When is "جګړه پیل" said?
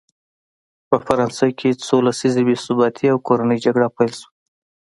3.65-4.11